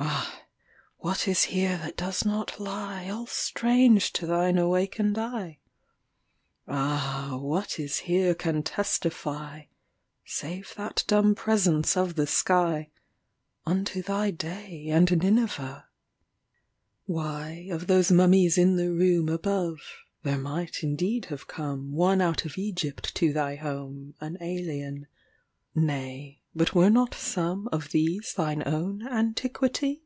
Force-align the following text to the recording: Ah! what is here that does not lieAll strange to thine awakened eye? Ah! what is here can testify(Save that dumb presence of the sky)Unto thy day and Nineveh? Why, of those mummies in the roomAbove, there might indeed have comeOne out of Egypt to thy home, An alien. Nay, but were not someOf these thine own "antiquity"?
Ah! 0.00 0.34
what 0.98 1.26
is 1.26 1.42
here 1.44 1.78
that 1.78 1.96
does 1.96 2.22
not 2.24 2.52
lieAll 2.58 3.28
strange 3.28 4.12
to 4.12 4.26
thine 4.26 4.56
awakened 4.58 5.18
eye? 5.18 5.58
Ah! 6.68 7.36
what 7.40 7.80
is 7.80 7.98
here 8.00 8.32
can 8.34 8.62
testify(Save 8.62 10.74
that 10.76 11.02
dumb 11.08 11.34
presence 11.34 11.96
of 11.96 12.14
the 12.14 12.26
sky)Unto 12.26 12.94
thy 14.04 14.30
day 14.30 14.86
and 14.88 15.10
Nineveh? 15.20 15.86
Why, 17.06 17.66
of 17.70 17.86
those 17.88 18.12
mummies 18.12 18.56
in 18.58 18.76
the 18.76 18.90
roomAbove, 18.90 19.80
there 20.22 20.38
might 20.38 20.82
indeed 20.84 21.24
have 21.26 21.48
comeOne 21.48 22.20
out 22.22 22.44
of 22.44 22.56
Egypt 22.58 23.12
to 23.16 23.32
thy 23.32 23.56
home, 23.56 24.14
An 24.20 24.36
alien. 24.40 25.06
Nay, 25.74 26.36
but 26.54 26.74
were 26.74 26.88
not 26.90 27.12
someOf 27.12 27.90
these 27.90 28.32
thine 28.34 28.62
own 28.66 29.06
"antiquity"? 29.06 30.02